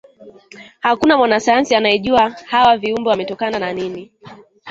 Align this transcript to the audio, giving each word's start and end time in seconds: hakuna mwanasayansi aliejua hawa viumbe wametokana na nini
hakuna 0.79 1.17
mwanasayansi 1.17 1.75
aliejua 1.75 2.29
hawa 2.29 2.77
viumbe 2.77 3.09
wametokana 3.09 3.59
na 3.59 3.73
nini 3.73 4.11